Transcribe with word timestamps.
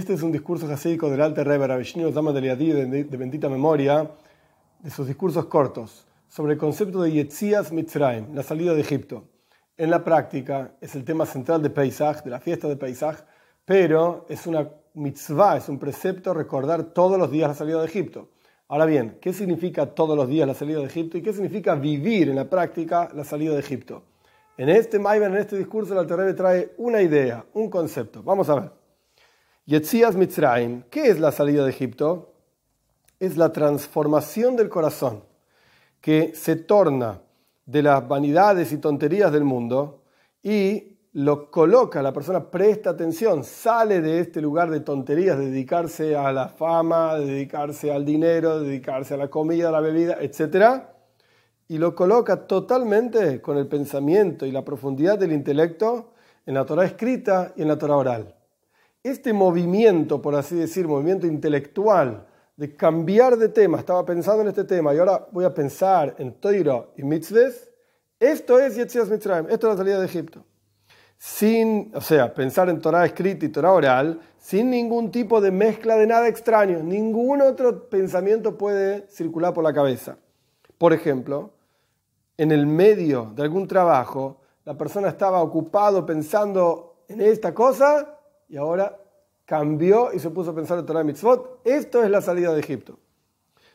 Este 0.00 0.14
es 0.14 0.22
un 0.22 0.32
discurso 0.32 0.66
jasídico 0.66 1.10
del 1.10 1.20
Alter 1.20 1.46
Rebbe 1.46 1.66
Rabishino 1.66 2.10
Zama 2.10 2.32
de 2.32 2.56
de, 2.56 3.04
de 3.04 3.16
bendita 3.18 3.50
memoria, 3.50 4.10
de 4.78 4.88
sus 4.88 5.06
discursos 5.06 5.44
cortos, 5.44 6.06
sobre 6.26 6.54
el 6.54 6.58
concepto 6.58 7.02
de 7.02 7.12
Yetzias 7.12 7.70
Mitzrayim, 7.70 8.34
la 8.34 8.42
salida 8.42 8.72
de 8.72 8.80
Egipto. 8.80 9.24
En 9.76 9.90
la 9.90 10.02
práctica 10.02 10.72
es 10.80 10.94
el 10.94 11.04
tema 11.04 11.26
central 11.26 11.62
de 11.62 11.68
Pesach, 11.68 12.24
de 12.24 12.30
la 12.30 12.40
fiesta 12.40 12.66
de 12.66 12.76
Pesach, 12.76 13.18
pero 13.66 14.24
es 14.30 14.46
una 14.46 14.70
mitzvah, 14.94 15.58
es 15.58 15.68
un 15.68 15.78
precepto 15.78 16.32
recordar 16.32 16.94
todos 16.94 17.18
los 17.18 17.30
días 17.30 17.50
la 17.50 17.54
salida 17.54 17.80
de 17.80 17.86
Egipto. 17.86 18.30
Ahora 18.68 18.86
bien, 18.86 19.18
¿qué 19.20 19.34
significa 19.34 19.84
todos 19.84 20.16
los 20.16 20.28
días 20.28 20.48
la 20.48 20.54
salida 20.54 20.78
de 20.78 20.86
Egipto 20.86 21.18
y 21.18 21.22
qué 21.22 21.34
significa 21.34 21.74
vivir 21.74 22.30
en 22.30 22.36
la 22.36 22.48
práctica 22.48 23.10
la 23.14 23.24
salida 23.24 23.52
de 23.52 23.60
Egipto? 23.60 24.02
En 24.56 24.70
este 24.70 24.98
Maiben, 24.98 25.32
en 25.32 25.40
este 25.40 25.58
discurso, 25.58 25.92
el 25.92 25.98
Alter 25.98 26.16
Rebbe 26.16 26.32
trae 26.32 26.72
una 26.78 27.02
idea, 27.02 27.44
un 27.52 27.68
concepto. 27.68 28.22
Vamos 28.22 28.48
a 28.48 28.54
ver. 28.54 28.79
Yetzias 29.70 30.16
Mitzrayim, 30.16 30.82
¿qué 30.90 31.10
es 31.10 31.20
la 31.20 31.30
salida 31.30 31.62
de 31.62 31.70
Egipto? 31.70 32.32
Es 33.20 33.36
la 33.36 33.52
transformación 33.52 34.56
del 34.56 34.68
corazón, 34.68 35.22
que 36.00 36.32
se 36.34 36.56
torna 36.56 37.20
de 37.66 37.80
las 37.80 38.08
vanidades 38.08 38.72
y 38.72 38.78
tonterías 38.78 39.30
del 39.30 39.44
mundo 39.44 40.02
y 40.42 40.96
lo 41.12 41.52
coloca, 41.52 42.02
la 42.02 42.12
persona 42.12 42.50
presta 42.50 42.90
atención, 42.90 43.44
sale 43.44 44.00
de 44.00 44.18
este 44.18 44.40
lugar 44.40 44.70
de 44.70 44.80
tonterías, 44.80 45.38
de 45.38 45.50
dedicarse 45.50 46.16
a 46.16 46.32
la 46.32 46.48
fama, 46.48 47.14
de 47.14 47.26
dedicarse 47.26 47.92
al 47.92 48.04
dinero, 48.04 48.58
de 48.58 48.70
dedicarse 48.70 49.14
a 49.14 49.18
la 49.18 49.30
comida, 49.30 49.68
a 49.68 49.70
la 49.70 49.80
bebida, 49.80 50.18
etc. 50.20 50.82
Y 51.68 51.78
lo 51.78 51.94
coloca 51.94 52.48
totalmente 52.48 53.40
con 53.40 53.56
el 53.56 53.68
pensamiento 53.68 54.46
y 54.46 54.50
la 54.50 54.64
profundidad 54.64 55.16
del 55.16 55.30
intelecto 55.30 56.10
en 56.44 56.54
la 56.54 56.66
Torah 56.66 56.86
escrita 56.86 57.52
y 57.54 57.62
en 57.62 57.68
la 57.68 57.78
Torah 57.78 57.94
oral 57.94 58.34
este 59.02 59.32
movimiento, 59.32 60.20
por 60.20 60.34
así 60.34 60.54
decir, 60.54 60.86
movimiento 60.86 61.26
intelectual, 61.26 62.26
de 62.56 62.76
cambiar 62.76 63.38
de 63.38 63.48
tema, 63.48 63.78
estaba 63.78 64.04
pensando 64.04 64.42
en 64.42 64.48
este 64.48 64.64
tema 64.64 64.94
y 64.94 64.98
ahora 64.98 65.26
voy 65.32 65.46
a 65.46 65.54
pensar 65.54 66.14
en 66.18 66.34
Toiro 66.34 66.92
y 66.94 67.02
Mitzvahs, 67.02 67.70
esto 68.18 68.60
es 68.60 68.76
Yetzias 68.76 69.08
Mitzrayim, 69.08 69.46
esto 69.48 69.66
es 69.66 69.72
la 69.72 69.78
salida 69.78 69.98
de 69.98 70.04
Egipto. 70.04 70.44
Sin, 71.16 71.90
o 71.94 72.02
sea, 72.02 72.34
pensar 72.34 72.68
en 72.68 72.78
Torah 72.78 73.06
escrita 73.06 73.46
y 73.46 73.48
Torah 73.48 73.72
oral, 73.72 74.20
sin 74.38 74.68
ningún 74.68 75.10
tipo 75.10 75.40
de 75.40 75.50
mezcla 75.50 75.96
de 75.96 76.06
nada 76.06 76.28
extraño, 76.28 76.82
ningún 76.82 77.40
otro 77.40 77.88
pensamiento 77.88 78.58
puede 78.58 79.08
circular 79.08 79.54
por 79.54 79.64
la 79.64 79.72
cabeza. 79.72 80.18
Por 80.76 80.92
ejemplo, 80.92 81.54
en 82.36 82.52
el 82.52 82.66
medio 82.66 83.32
de 83.34 83.42
algún 83.42 83.68
trabajo, 83.68 84.42
la 84.66 84.76
persona 84.76 85.08
estaba 85.08 85.40
ocupado 85.40 86.04
pensando 86.04 87.04
en 87.08 87.22
esta 87.22 87.54
cosa 87.54 88.19
y 88.50 88.56
ahora 88.56 88.98
cambió 89.44 90.12
y 90.12 90.18
se 90.18 90.28
puso 90.30 90.50
a 90.50 90.54
pensar 90.54 90.78
en 90.78 90.86
Torah 90.86 91.04
Mitzvot. 91.04 91.60
Esto 91.64 92.02
es 92.02 92.10
la 92.10 92.20
salida 92.20 92.52
de 92.52 92.60
Egipto. 92.60 92.98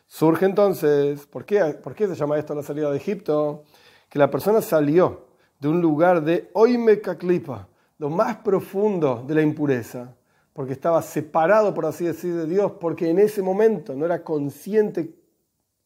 Surge 0.06 0.44
entonces, 0.44 1.26
¿por 1.26 1.44
qué, 1.44 1.60
¿por 1.82 1.94
qué 1.94 2.06
se 2.06 2.14
llama 2.14 2.38
esto 2.38 2.54
la 2.54 2.62
salida 2.62 2.90
de 2.90 2.98
Egipto? 2.98 3.64
Que 4.08 4.18
la 4.18 4.30
persona 4.30 4.60
salió 4.60 5.26
de 5.58 5.68
un 5.68 5.80
lugar 5.80 6.22
de 6.22 6.50
Oime 6.52 7.00
Kaklipa, 7.00 7.68
lo 7.98 8.10
más 8.10 8.36
profundo 8.36 9.24
de 9.26 9.34
la 9.34 9.42
impureza, 9.42 10.14
porque 10.52 10.74
estaba 10.74 11.00
separado, 11.02 11.72
por 11.74 11.86
así 11.86 12.04
decir, 12.04 12.34
de 12.34 12.46
Dios, 12.46 12.72
porque 12.78 13.08
en 13.10 13.18
ese 13.18 13.42
momento 13.42 13.94
no 13.94 14.04
era 14.04 14.22
consciente 14.22 15.14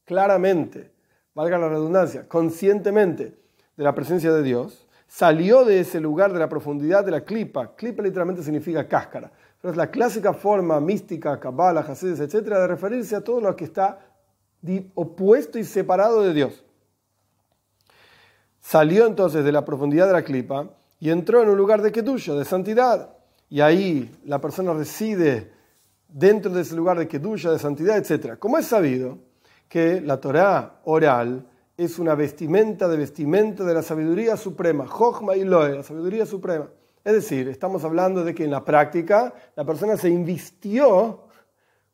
claramente, 0.05 0.91
valga 1.35 1.59
la 1.59 1.69
redundancia, 1.69 2.29
conscientemente 2.29 3.39
de 3.77 3.85
la 3.85 3.95
presencia 3.95 4.33
de 4.33 4.43
Dios, 4.43 4.87
salió 5.11 5.65
de 5.65 5.81
ese 5.81 5.99
lugar 5.99 6.33
de 6.33 6.39
la 6.39 6.49
profundidad 6.49 7.05
de 7.05 7.11
la 7.11 7.23
clipa. 7.23 7.75
Clipa 7.75 8.01
literalmente 8.01 8.45
significa 8.45 8.87
cáscara. 8.87 9.31
Pero 9.61 9.73
es 9.73 9.77
la 9.77 9.91
clásica 9.91 10.33
forma 10.33 10.81
mística, 10.81 11.39
cabala, 11.41 11.81
hasidis, 11.81 12.21
etcétera, 12.21 12.61
de 12.61 12.69
referirse 12.69 13.17
a 13.17 13.21
todo 13.21 13.41
lo 13.41 13.57
que 13.57 13.65
está 13.65 13.99
opuesto 14.95 15.59
y 15.59 15.65
separado 15.65 16.23
de 16.23 16.33
Dios. 16.33 16.65
Salió 18.61 19.07
entonces 19.07 19.45
de 19.45 19.51
la 19.51 19.65
profundidad 19.65 20.07
de 20.07 20.13
la 20.13 20.23
clipa 20.23 20.71
y 21.01 21.11
entró 21.11 21.43
en 21.43 21.49
un 21.49 21.59
lugar 21.59 21.83
de 21.83 21.91
kedusha, 21.91 22.35
de 22.35 22.45
santidad. 22.45 23.11
Y 23.49 23.63
ahí 23.63 24.17
la 24.25 24.41
persona 24.41 24.73
reside 24.75 25.53
dentro 26.09 26.53
de 26.53 26.61
ese 26.61 26.77
lugar 26.77 26.97
de 26.99 27.09
kedusha, 27.09 27.51
de 27.51 27.59
santidad, 27.59 27.97
etcétera. 27.97 28.37
Como 28.37 28.59
es 28.59 28.67
sabido 28.67 29.19
que 29.69 30.01
la 30.01 30.21
Torah 30.21 30.81
oral 30.85 31.50
es 31.85 31.99
una 31.99 32.15
vestimenta 32.15 32.89
de 32.89 32.99
vestimenta 32.99 33.65
de 33.65 33.73
la 33.73 33.83
sabiduría 33.83 34.37
suprema, 34.37 34.87
Jochma 34.87 35.35
y 35.35 35.45
Loe, 35.45 35.77
la 35.77 35.83
sabiduría 35.83 36.27
suprema. 36.27 36.69
Es 37.03 37.15
decir, 37.15 37.49
estamos 37.49 37.85
hablando 37.85 38.23
de 38.23 38.35
que 38.35 38.45
en 38.45 38.51
la 38.51 38.63
práctica 38.63 39.33
la 39.57 39.65
persona 39.65 39.97
se 39.97 40.11
invistió 40.11 41.23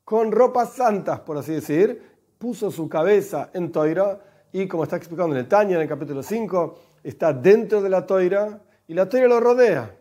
con 0.05 0.33
ropas 0.33 0.73
santas, 0.73 1.21
por 1.21 1.39
así 1.39 1.53
decir, 1.53 2.03
puso 2.37 2.73
su 2.73 2.89
cabeza 2.89 3.51
en 3.55 3.71
toira 3.71 4.21
y 4.51 4.67
como 4.67 4.83
está 4.83 4.97
explicando 4.97 5.37
en 5.37 5.43
el 5.43 5.49
Tanya 5.49 5.77
en 5.77 5.83
el 5.83 5.89
capítulo 5.89 6.21
5, 6.21 6.79
está 7.05 7.33
dentro 7.33 7.81
de 7.81 7.89
la 7.89 8.05
toira 8.05 8.61
y 8.89 8.95
la 8.95 9.09
toira 9.09 9.29
lo 9.29 9.39
rodea. 9.39 9.95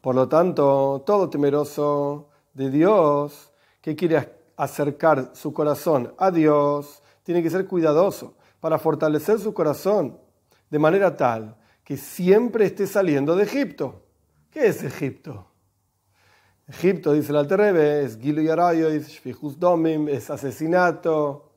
Por 0.00 0.14
lo 0.14 0.26
tanto, 0.26 1.02
todo 1.04 1.28
temeroso 1.28 2.30
de 2.54 2.70
Dios 2.70 3.52
que 3.82 3.94
quiere 3.94 4.26
acercar 4.56 5.32
su 5.34 5.52
corazón 5.52 6.14
a 6.16 6.30
Dios, 6.30 7.01
tiene 7.22 7.42
que 7.42 7.50
ser 7.50 7.66
cuidadoso 7.66 8.36
para 8.60 8.78
fortalecer 8.78 9.38
su 9.38 9.52
corazón 9.52 10.18
de 10.70 10.78
manera 10.78 11.16
tal 11.16 11.56
que 11.84 11.96
siempre 11.96 12.66
esté 12.66 12.86
saliendo 12.86 13.34
de 13.36 13.44
Egipto. 13.44 14.02
¿Qué 14.50 14.66
es 14.66 14.82
Egipto? 14.82 15.48
Egipto, 16.68 17.12
dice 17.12 17.32
el 17.32 17.38
Alterrebe, 17.38 18.04
es 18.04 18.18
Gilu 18.18 18.40
es 18.42 19.58
Domim, 19.58 20.08
es 20.08 20.30
asesinato, 20.30 21.50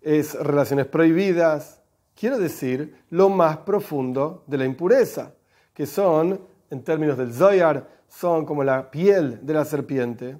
es 0.00 0.34
relaciones 0.34 0.86
prohibidas. 0.86 1.80
Quiero 2.14 2.38
decir, 2.38 2.96
lo 3.10 3.28
más 3.28 3.58
profundo 3.58 4.42
de 4.46 4.58
la 4.58 4.64
impureza, 4.64 5.34
que 5.72 5.86
son, 5.86 6.40
en 6.70 6.82
términos 6.82 7.16
del 7.16 7.32
Zoyar, 7.32 7.88
son 8.08 8.44
como 8.44 8.64
la 8.64 8.90
piel 8.90 9.44
de 9.46 9.54
la 9.54 9.64
serpiente. 9.64 10.36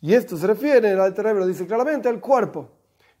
Y 0.00 0.14
esto 0.14 0.36
se 0.36 0.46
refiere, 0.46 0.90
el 0.90 1.00
Alterrebe 1.00 1.40
lo 1.40 1.46
dice 1.46 1.66
claramente, 1.66 2.08
al 2.08 2.20
cuerpo 2.20 2.75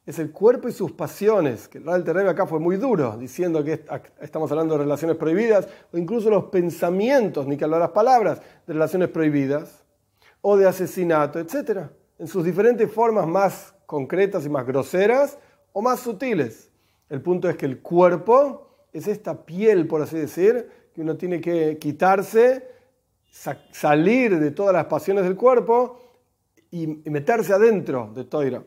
es 0.06 0.20
el 0.20 0.30
cuerpo 0.30 0.68
y 0.68 0.72
sus 0.72 0.92
pasiones, 0.92 1.66
que 1.66 1.78
el 1.78 1.88
Alter 1.88 2.16
acá 2.28 2.46
fue 2.46 2.60
muy 2.60 2.76
duro, 2.76 3.16
diciendo 3.18 3.64
que 3.64 3.84
estamos 4.20 4.50
hablando 4.52 4.74
de 4.74 4.84
relaciones 4.84 5.16
prohibidas, 5.16 5.68
o 5.92 5.98
incluso 5.98 6.30
los 6.30 6.44
pensamientos, 6.44 7.44
ni 7.48 7.56
que 7.56 7.64
hablar 7.64 7.80
las 7.80 7.90
palabras, 7.90 8.40
de 8.66 8.72
relaciones 8.72 9.08
prohibidas, 9.08 9.84
o 10.42 10.56
de 10.56 10.68
asesinato, 10.68 11.40
etc. 11.40 11.88
En 12.20 12.28
sus 12.28 12.44
diferentes 12.44 12.88
formas 12.90 13.26
más 13.26 13.74
concretas 13.84 14.46
y 14.46 14.48
más 14.48 14.64
groseras, 14.64 15.38
o 15.72 15.82
más 15.82 15.98
sutiles. 15.98 16.70
El 17.08 17.20
punto 17.20 17.48
es 17.50 17.56
que 17.56 17.66
el 17.66 17.80
cuerpo 17.80 18.68
es 18.92 19.08
esta 19.08 19.44
piel, 19.44 19.88
por 19.88 20.02
así 20.02 20.16
decir, 20.16 20.70
que 20.94 21.00
uno 21.00 21.16
tiene 21.16 21.40
que 21.40 21.78
quitarse, 21.78 22.68
salir 23.72 24.38
de 24.38 24.52
todas 24.52 24.72
las 24.72 24.86
pasiones 24.86 25.24
del 25.24 25.34
cuerpo 25.34 26.00
y 26.70 26.86
meterse 27.10 27.52
adentro 27.52 28.12
de 28.14 28.24
Toira 28.24 28.62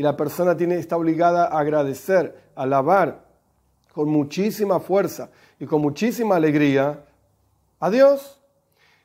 y 0.00 0.02
la 0.02 0.16
persona 0.16 0.56
tiene, 0.56 0.76
está 0.76 0.96
obligada 0.96 1.44
a 1.44 1.58
agradecer, 1.58 2.34
a 2.56 2.62
alabar 2.62 3.22
con 3.92 4.08
muchísima 4.08 4.80
fuerza 4.80 5.28
y 5.58 5.66
con 5.66 5.82
muchísima 5.82 6.36
alegría 6.36 7.04
a 7.78 7.90
Dios 7.90 8.40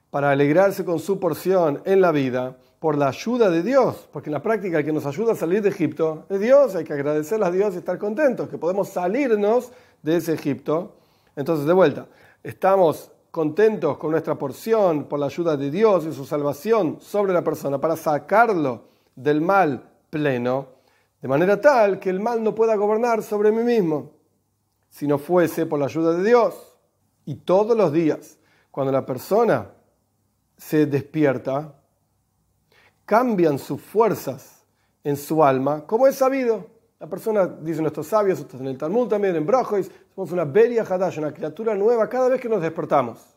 para 0.10 0.32
alegrarse 0.32 0.86
con 0.86 1.00
su 1.00 1.20
porción 1.20 1.82
en 1.84 2.00
la 2.00 2.14
vida 2.14 2.56
por 2.80 2.98
la 2.98 3.10
ayuda 3.10 3.50
de 3.50 3.62
Dios, 3.62 4.08
porque 4.14 4.30
en 4.30 4.36
la 4.36 4.42
práctica 4.42 4.80
el 4.80 4.86
que 4.86 4.94
nos 4.94 5.06
ayuda 5.06 5.34
a 5.34 5.36
salir 5.36 5.62
de 5.62 5.68
Egipto 5.68 6.28
es 6.30 6.40
Dios, 6.40 6.74
hay 6.76 6.86
que 6.86 6.94
agradecerle 6.94 7.46
a 7.46 7.52
Dios 7.52 7.76
y 7.76 7.80
estar 7.80 7.98
contentos, 7.98 8.48
que 8.48 8.58
podemos 8.58 8.88
salirnos 8.88 9.74
de 10.02 10.16
ese 10.16 10.32
Egipto. 10.32 10.96
Entonces, 11.36 11.66
de 11.66 11.74
vuelta, 11.74 12.08
estamos 12.42 13.12
contentos 13.32 13.98
con 13.98 14.12
nuestra 14.12 14.36
porción 14.36 15.10
por 15.10 15.20
la 15.20 15.26
ayuda 15.26 15.58
de 15.58 15.70
Dios 15.70 16.06
y 16.06 16.14
su 16.14 16.24
salvación 16.24 17.00
sobre 17.02 17.34
la 17.34 17.44
persona 17.44 17.82
para 17.82 17.98
sacarlo 17.98 18.84
del 19.14 19.42
mal 19.42 19.90
pleno 20.10 20.75
de 21.26 21.30
manera 21.30 21.60
tal 21.60 22.00
que 22.00 22.12
el 22.12 22.20
mal 22.20 22.44
no 22.44 22.54
pueda 22.54 22.76
gobernar 22.76 23.24
sobre 23.24 23.52
mí 23.52 23.64
mismo, 23.64 24.12
si 24.90 25.08
no 25.08 25.18
fuese 25.18 25.66
por 25.66 25.80
la 25.80 25.86
ayuda 25.86 26.14
de 26.14 26.24
Dios. 26.24 26.78
Y 27.26 27.34
todos 27.38 27.76
los 27.76 27.92
días, 27.92 28.38
cuando 28.70 28.92
la 28.92 29.08
persona 29.08 29.72
se 30.56 30.86
despierta, 30.86 31.82
cambian 33.06 33.58
sus 33.58 33.82
fuerzas 33.82 34.68
en 35.04 35.18
su 35.18 35.44
alma, 35.44 35.88
como 35.88 36.06
es 36.06 36.16
sabido. 36.16 36.68
La 37.00 37.10
persona, 37.10 37.48
dicen 37.48 37.82
nuestros 37.82 38.06
sabios, 38.06 38.46
en 38.54 38.68
el 38.68 38.78
Talmud 38.78 39.08
también, 39.08 39.36
en 39.36 39.48
Brojois, 39.48 39.90
somos 40.14 40.32
una 40.32 40.46
Beria 40.46 40.84
Hadash, 40.84 41.18
una 41.18 41.34
criatura 41.34 41.74
nueva 41.74 42.08
cada 42.08 42.30
vez 42.30 42.40
que 42.40 42.50
nos 42.50 42.62
despertamos. 42.62 43.36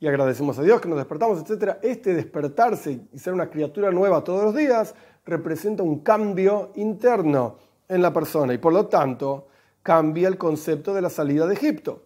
Y 0.00 0.08
agradecemos 0.08 0.58
a 0.58 0.62
Dios 0.62 0.80
que 0.80 0.88
nos 0.88 0.98
despertamos, 0.98 1.48
etc. 1.48 1.76
Este 1.82 2.14
despertarse 2.14 3.06
y 3.12 3.18
ser 3.20 3.32
una 3.32 3.48
criatura 3.48 3.92
nueva 3.92 4.24
todos 4.24 4.42
los 4.42 4.56
días 4.56 4.92
representa 5.26 5.82
un 5.82 5.98
cambio 6.00 6.70
interno 6.76 7.58
en 7.88 8.00
la 8.00 8.12
persona 8.12 8.54
y 8.54 8.58
por 8.58 8.72
lo 8.72 8.86
tanto 8.86 9.48
cambia 9.82 10.28
el 10.28 10.38
concepto 10.38 10.94
de 10.94 11.02
la 11.02 11.10
salida 11.10 11.46
de 11.46 11.54
Egipto. 11.54 12.02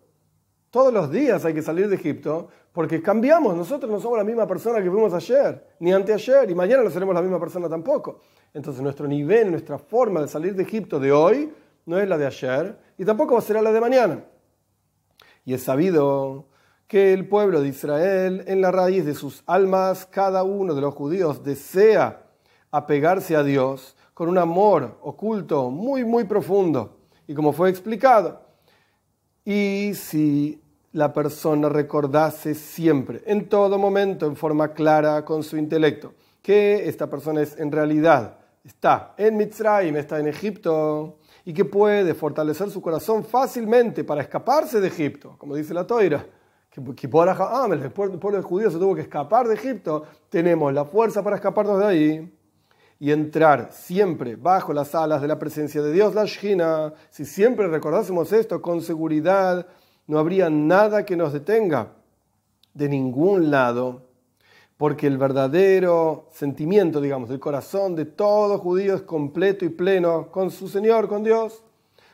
Todos 0.70 0.92
los 0.92 1.10
días 1.10 1.44
hay 1.44 1.54
que 1.54 1.62
salir 1.62 1.88
de 1.88 1.96
Egipto 1.96 2.48
Porque 2.72 3.02
cambiamos, 3.02 3.56
nosotros 3.56 3.90
no 3.90 3.98
somos 3.98 4.18
la 4.18 4.24
misma 4.24 4.46
persona 4.46 4.80
que 4.80 4.90
fuimos 4.90 5.12
ayer, 5.12 5.74
ni 5.80 5.92
anteayer, 5.92 6.48
y 6.48 6.54
mañana 6.54 6.84
no 6.84 6.90
seremos 6.90 7.14
la 7.14 7.22
misma 7.22 7.40
persona 7.40 7.68
tampoco. 7.68 8.20
Entonces 8.54 8.80
nuestro 8.80 9.08
nivel, 9.08 9.50
nuestra 9.50 9.76
forma 9.78 10.20
de 10.20 10.28
salir 10.28 10.54
de 10.54 10.62
Egipto 10.62 11.00
de 11.00 11.10
hoy 11.10 11.52
no 11.86 11.98
es 11.98 12.08
la 12.08 12.16
de 12.16 12.26
ayer, 12.26 12.78
y 12.96 13.04
tampoco 13.04 13.40
será 13.40 13.60
la 13.60 13.72
de 13.72 13.80
mañana. 13.80 14.24
Y 15.44 15.54
es 15.54 15.64
sabido 15.64 16.46
que 16.86 17.12
el 17.12 17.28
pueblo 17.28 17.60
de 17.60 17.68
Israel, 17.68 18.44
en 18.46 18.60
la 18.60 18.70
raíz 18.70 19.04
de 19.04 19.14
sus 19.14 19.42
almas, 19.46 20.06
cada 20.06 20.44
uno 20.44 20.74
de 20.74 20.80
los 20.80 20.94
judíos 20.94 21.42
desea 21.42 22.29
apegarse 22.70 23.36
a 23.36 23.42
Dios 23.42 23.96
con 24.14 24.28
un 24.28 24.38
amor 24.38 24.98
oculto 25.02 25.70
muy, 25.70 26.04
muy 26.04 26.24
profundo. 26.24 26.98
Y 27.26 27.34
como 27.34 27.52
fue 27.52 27.70
explicado, 27.70 28.40
y 29.44 29.92
si 29.94 30.60
la 30.92 31.12
persona 31.12 31.68
recordase 31.68 32.54
siempre, 32.54 33.22
en 33.26 33.48
todo 33.48 33.78
momento, 33.78 34.26
en 34.26 34.36
forma 34.36 34.72
clara, 34.72 35.24
con 35.24 35.42
su 35.42 35.56
intelecto, 35.56 36.14
que 36.42 36.88
esta 36.88 37.08
persona 37.08 37.42
es 37.42 37.58
en 37.58 37.70
realidad, 37.70 38.38
está 38.64 39.14
en 39.16 39.36
Mitzrayim, 39.36 39.96
está 39.96 40.18
en 40.18 40.26
Egipto, 40.26 41.18
y 41.44 41.54
que 41.54 41.64
puede 41.64 42.14
fortalecer 42.14 42.70
su 42.70 42.82
corazón 42.82 43.24
fácilmente 43.24 44.04
para 44.04 44.22
escaparse 44.22 44.80
de 44.80 44.88
Egipto, 44.88 45.36
como 45.38 45.54
dice 45.54 45.72
la 45.72 45.86
Toira 45.86 46.26
que 46.70 47.08
por 47.08 47.28
el 47.28 47.90
pueblo 47.90 48.42
judío 48.42 48.70
se 48.70 48.78
tuvo 48.78 48.94
que 48.94 49.00
escapar 49.00 49.48
de 49.48 49.54
Egipto, 49.54 50.04
tenemos 50.28 50.72
la 50.72 50.84
fuerza 50.84 51.22
para 51.22 51.36
escaparnos 51.36 51.80
de 51.80 51.86
ahí 51.86 52.39
y 53.02 53.12
entrar 53.12 53.70
siempre 53.72 54.36
bajo 54.36 54.74
las 54.74 54.94
alas 54.94 55.22
de 55.22 55.28
la 55.28 55.38
presencia 55.38 55.80
de 55.80 55.90
Dios, 55.90 56.14
la 56.14 56.26
Shina. 56.26 56.92
Si 57.08 57.24
siempre 57.24 57.66
recordásemos 57.66 58.30
esto 58.30 58.60
con 58.60 58.82
seguridad, 58.82 59.66
no 60.06 60.18
habría 60.18 60.50
nada 60.50 61.06
que 61.06 61.16
nos 61.16 61.32
detenga 61.32 61.94
de 62.74 62.90
ningún 62.90 63.50
lado, 63.50 64.02
porque 64.76 65.06
el 65.06 65.16
verdadero 65.16 66.26
sentimiento, 66.30 67.00
digamos, 67.00 67.30
del 67.30 67.40
corazón 67.40 67.96
de 67.96 68.04
todo 68.04 68.58
judío 68.58 68.94
es 68.94 69.02
completo 69.02 69.64
y 69.64 69.70
pleno 69.70 70.30
con 70.30 70.50
su 70.50 70.68
Señor, 70.68 71.08
con 71.08 71.24
Dios, 71.24 71.62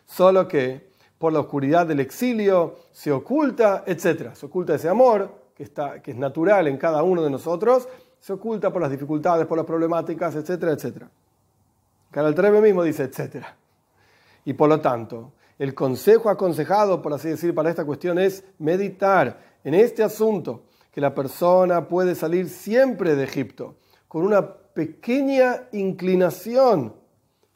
solo 0.06 0.46
que 0.46 0.86
por 1.18 1.32
la 1.32 1.40
oscuridad 1.40 1.86
del 1.86 1.98
exilio, 1.98 2.76
se 2.92 3.10
oculta, 3.10 3.82
etc. 3.86 4.34
Se 4.34 4.46
oculta 4.46 4.76
ese 4.76 4.88
amor 4.88 5.34
que, 5.54 5.64
está, 5.64 6.00
que 6.00 6.12
es 6.12 6.16
natural 6.16 6.68
en 6.68 6.76
cada 6.76 7.02
uno 7.02 7.22
de 7.22 7.30
nosotros, 7.30 7.88
se 8.20 8.32
oculta 8.32 8.72
por 8.72 8.82
las 8.82 8.90
dificultades, 8.90 9.46
por 9.46 9.56
las 9.56 9.66
problemáticas, 9.66 10.34
etcétera, 10.34 10.72
etcétera. 10.72 11.10
Cara 12.10 12.34
Treve 12.34 12.60
mismo 12.60 12.82
dice, 12.82 13.04
etcétera. 13.04 13.56
Y 14.44 14.54
por 14.54 14.68
lo 14.68 14.80
tanto, 14.80 15.32
el 15.58 15.74
consejo 15.74 16.30
aconsejado, 16.30 17.02
por 17.02 17.12
así 17.12 17.28
decir, 17.28 17.54
para 17.54 17.70
esta 17.70 17.84
cuestión 17.84 18.18
es 18.18 18.44
meditar 18.58 19.40
en 19.64 19.74
este 19.74 20.02
asunto, 20.02 20.62
que 20.92 21.00
la 21.00 21.14
persona 21.14 21.88
puede 21.88 22.14
salir 22.14 22.48
siempre 22.48 23.16
de 23.16 23.24
Egipto 23.24 23.74
con 24.08 24.24
una 24.24 24.54
pequeña 24.54 25.68
inclinación, 25.72 26.94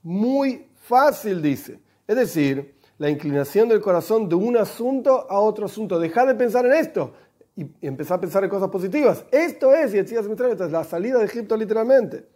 muy 0.03 0.69
fácil, 0.75 1.41
dice. 1.41 1.81
Es 2.07 2.17
decir, 2.17 2.75
la 2.99 3.09
inclinación 3.09 3.69
del 3.69 3.81
corazón 3.81 4.29
de 4.29 4.35
un 4.35 4.59
asunto 4.59 5.27
a 5.31 5.39
otro 5.39 5.65
asunto. 5.65 5.99
Dejar 5.99 6.27
de 6.27 6.35
pensar 6.35 6.67
en 6.67 6.75
esto 6.75 7.15
y 7.61 7.87
empezar 7.87 8.17
a 8.17 8.21
pensar 8.21 8.43
en 8.43 8.49
cosas 8.49 8.71
positivas. 8.71 9.27
Esto 9.31 9.75
es, 9.75 9.93
y 9.93 9.99
decía 9.99 10.21
es 10.21 10.73
la 10.73 10.83
salida 10.85 11.19
de 11.19 11.27
Egipto 11.27 11.59
literalmente. 11.59 12.27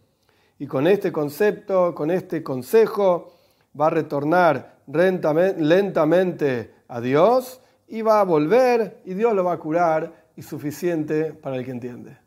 Y 0.59 0.67
con 0.67 0.87
este 0.87 1.11
concepto, 1.11 1.95
con 1.95 2.11
este 2.11 2.43
consejo, 2.43 3.33
va 3.79 3.87
a 3.87 3.91
retornar 3.91 4.81
lentamente 4.87 6.75
a 6.89 7.01
Dios 7.01 7.63
y 7.89 8.03
va 8.03 8.21
a 8.21 8.25
volver 8.25 9.01
y 9.07 9.15
Dios 9.15 9.33
lo 9.35 9.45
va 9.45 9.55
a 9.55 9.59
curar 9.59 10.27
y 10.37 10.43
suficiente 10.43 11.33
para 11.33 11.57
el 11.57 11.65
que 11.65 11.71
entiende. 11.71 12.24